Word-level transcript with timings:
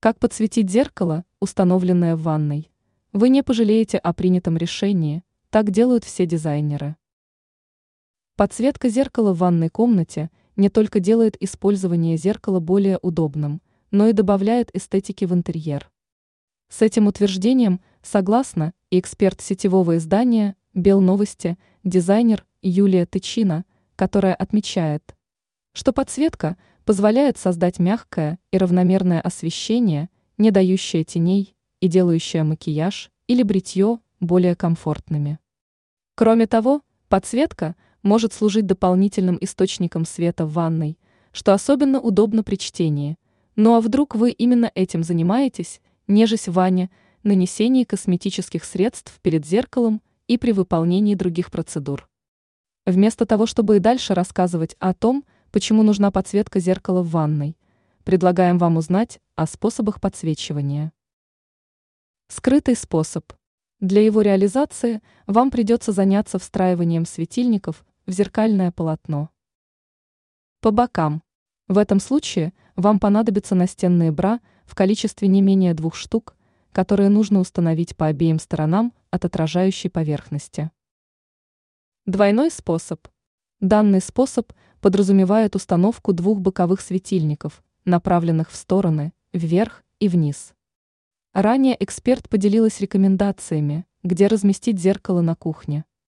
Как 0.00 0.18
подсветить 0.18 0.70
зеркало, 0.70 1.26
установленное 1.40 2.16
в 2.16 2.22
ванной? 2.22 2.70
Вы 3.12 3.28
не 3.28 3.42
пожалеете 3.42 3.98
о 3.98 4.14
принятом 4.14 4.56
решении, 4.56 5.22
так 5.50 5.70
делают 5.70 6.04
все 6.04 6.24
дизайнеры. 6.24 6.96
Подсветка 8.34 8.88
зеркала 8.88 9.34
в 9.34 9.38
ванной 9.40 9.68
комнате 9.68 10.30
не 10.56 10.70
только 10.70 11.00
делает 11.00 11.36
использование 11.42 12.16
зеркала 12.16 12.60
более 12.60 12.98
удобным, 13.02 13.60
но 13.90 14.06
и 14.06 14.14
добавляет 14.14 14.74
эстетики 14.74 15.26
в 15.26 15.34
интерьер. 15.34 15.90
С 16.70 16.80
этим 16.80 17.06
утверждением 17.06 17.82
согласна 18.00 18.72
и 18.88 18.98
эксперт 18.98 19.42
сетевого 19.42 19.98
издания 19.98 20.56
«Белновости», 20.72 21.58
дизайнер 21.84 22.46
Юлия 22.62 23.04
Тычина, 23.04 23.66
которая 23.96 24.34
отмечает, 24.34 25.14
что 25.72 25.92
подсветка– 25.92 26.56
позволяет 26.90 27.38
создать 27.38 27.78
мягкое 27.78 28.40
и 28.50 28.58
равномерное 28.58 29.20
освещение, 29.20 30.10
не 30.38 30.50
дающее 30.50 31.04
теней 31.04 31.54
и 31.78 31.86
делающее 31.86 32.42
макияж 32.42 33.10
или 33.28 33.44
бритье 33.44 34.00
более 34.18 34.56
комфортными. 34.56 35.38
Кроме 36.16 36.48
того, 36.48 36.82
подсветка 37.08 37.76
может 38.02 38.32
служить 38.32 38.66
дополнительным 38.66 39.38
источником 39.40 40.04
света 40.04 40.46
в 40.46 40.52
ванной, 40.54 40.98
что 41.30 41.54
особенно 41.54 42.00
удобно 42.00 42.42
при 42.42 42.56
чтении. 42.56 43.16
Ну 43.54 43.76
а 43.76 43.80
вдруг 43.80 44.16
вы 44.16 44.32
именно 44.32 44.70
этим 44.74 45.04
занимаетесь, 45.04 45.80
нежесть 46.08 46.48
в 46.48 46.54
ванне, 46.54 46.90
нанесении 47.22 47.84
косметических 47.84 48.64
средств 48.64 49.20
перед 49.22 49.46
зеркалом 49.46 50.02
и 50.26 50.38
при 50.38 50.50
выполнении 50.50 51.14
других 51.14 51.52
процедур. 51.52 52.08
Вместо 52.84 53.26
того, 53.26 53.46
чтобы 53.46 53.76
и 53.76 53.78
дальше 53.78 54.14
рассказывать 54.14 54.74
о 54.80 54.92
том, 54.92 55.24
почему 55.50 55.82
нужна 55.82 56.10
подсветка 56.10 56.60
зеркала 56.60 57.02
в 57.02 57.10
ванной. 57.10 57.56
Предлагаем 58.04 58.58
вам 58.58 58.76
узнать 58.76 59.20
о 59.34 59.46
способах 59.46 60.00
подсвечивания. 60.00 60.92
Скрытый 62.28 62.76
способ. 62.76 63.32
Для 63.80 64.04
его 64.04 64.22
реализации 64.22 65.02
вам 65.26 65.50
придется 65.50 65.92
заняться 65.92 66.38
встраиванием 66.38 67.04
светильников 67.06 67.84
в 68.06 68.12
зеркальное 68.12 68.72
полотно. 68.72 69.30
По 70.60 70.70
бокам. 70.70 71.22
В 71.68 71.78
этом 71.78 72.00
случае 72.00 72.52
вам 72.76 72.98
понадобятся 73.00 73.54
настенные 73.54 74.12
бра 74.12 74.40
в 74.64 74.74
количестве 74.74 75.28
не 75.28 75.42
менее 75.42 75.74
двух 75.74 75.94
штук, 75.94 76.36
которые 76.72 77.08
нужно 77.08 77.40
установить 77.40 77.96
по 77.96 78.06
обеим 78.06 78.38
сторонам 78.38 78.92
от 79.10 79.24
отражающей 79.24 79.90
поверхности. 79.90 80.70
Двойной 82.06 82.50
способ. 82.50 83.06
Данный 83.60 84.00
способ 84.00 84.52
подразумевает 84.80 85.56
установку 85.56 86.12
двух 86.12 86.40
боковых 86.40 86.80
светильников, 86.80 87.62
направленных 87.84 88.50
в 88.50 88.56
стороны, 88.56 89.12
вверх 89.32 89.84
и 89.98 90.08
вниз. 90.08 90.54
Ранее 91.32 91.76
эксперт 91.82 92.28
поделилась 92.28 92.80
рекомендациями, 92.80 93.86
где 94.02 94.26
разместить 94.26 94.80
зеркало 94.80 95.20
на 95.20 95.36
кухне. 95.36 95.84